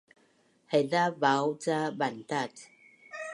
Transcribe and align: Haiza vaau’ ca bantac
Haiza 0.71 1.03
vaau’ 1.21 1.47
ca 1.63 1.77
bantac 1.97 2.53